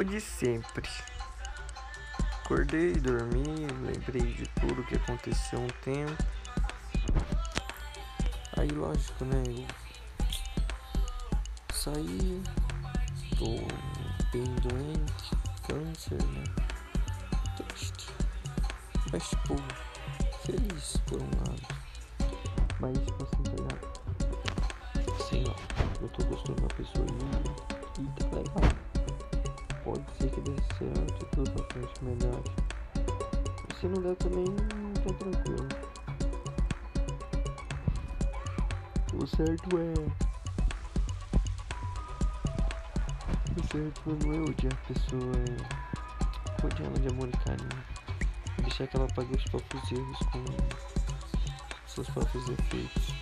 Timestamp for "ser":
30.80-30.86